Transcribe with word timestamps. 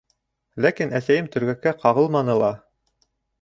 Ләкин 0.65 0.95
әсәйем 0.99 1.27
төргәккә 1.35 1.75
ҡағылманы 1.85 2.39
ла. 2.45 2.51